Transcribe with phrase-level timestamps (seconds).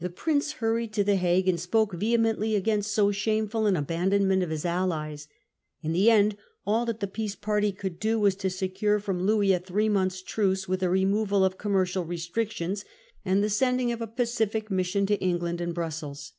[0.00, 1.96] The Prince hurried to the frustrate the a S ue anf * s P°^ e
[1.96, 5.28] vehemently against so endeavours shameful an abandonment of his allies.
[5.80, 5.92] In for peace.
[6.02, 8.50] t ^ e en d a p that the peace party could do was to
[8.50, 12.84] secure from Louis a three months' truce, with a removal of commercial restrictions,
[13.24, 16.32] and the sending a pacific mission to England and Brussels.